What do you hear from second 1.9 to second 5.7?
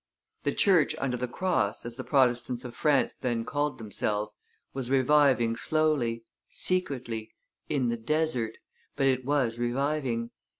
the Protestants of France then called themselves, was reviving